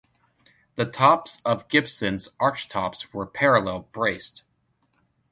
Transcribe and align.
The 0.77 0.85
tops 0.87 1.43
of 1.45 1.67
Gibson's 1.67 2.29
archtops 2.39 3.13
were 3.13 3.27
parallel 3.27 3.81
braced. 3.91 4.41